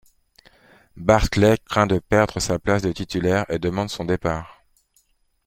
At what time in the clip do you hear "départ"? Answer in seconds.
4.03-4.63